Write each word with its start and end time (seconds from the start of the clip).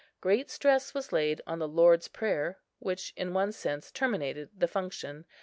Great 0.19 0.49
stress 0.49 0.95
was 0.95 1.11
laid 1.11 1.43
on 1.45 1.59
the 1.59 1.67
Lord's 1.67 2.07
prayer, 2.07 2.57
which 2.79 3.13
in 3.15 3.35
one 3.35 3.51
sense 3.51 3.91
terminated 3.91 4.49
the 4.57 4.67
function. 4.67 5.25